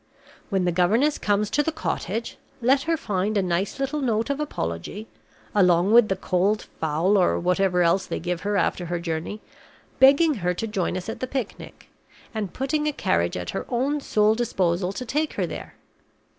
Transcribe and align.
When 0.49 0.65
the 0.65 0.71
governess 0.71 1.19
comes 1.19 1.51
to 1.51 1.61
the 1.61 1.71
cottage, 1.71 2.35
let 2.59 2.81
her 2.89 2.97
find 2.97 3.37
a 3.37 3.43
nice 3.43 3.79
little 3.79 4.01
note 4.01 4.31
of 4.31 4.39
apology 4.39 5.07
(along 5.53 5.91
with 5.93 6.07
the 6.09 6.15
cold 6.15 6.63
fowl, 6.79 7.17
or 7.19 7.39
whatever 7.39 7.83
else 7.83 8.07
they 8.07 8.19
give 8.19 8.41
her 8.41 8.57
after 8.57 8.87
her 8.87 8.99
journey) 8.99 9.41
begging 9.99 10.33
her 10.41 10.55
to 10.55 10.65
join 10.65 10.97
us 10.97 11.07
at 11.07 11.19
the 11.19 11.27
picnic, 11.27 11.89
and 12.33 12.51
putting 12.51 12.87
a 12.87 12.91
carriage 12.91 13.37
at 13.37 13.51
her 13.51 13.67
own 13.69 13.99
sole 14.01 14.33
disposal 14.33 14.91
to 14.91 15.05
take 15.05 15.33
her 15.33 15.45
there. 15.45 15.75